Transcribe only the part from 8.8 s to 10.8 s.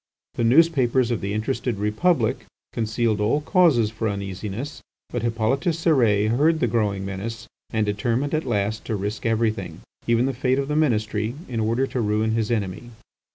to risk everything, even the fate of the